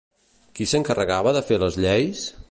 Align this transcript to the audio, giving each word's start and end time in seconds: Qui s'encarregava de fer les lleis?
Qui 0.59 0.65
s'encarregava 0.71 1.33
de 1.37 1.43
fer 1.51 1.59
les 1.65 1.77
lleis? 1.85 2.25